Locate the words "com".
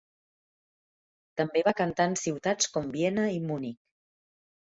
2.77-2.89